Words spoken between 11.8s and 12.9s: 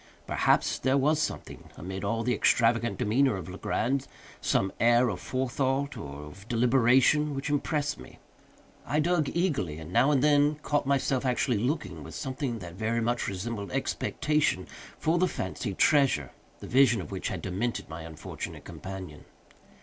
with something that